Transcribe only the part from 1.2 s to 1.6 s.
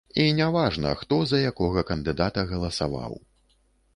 за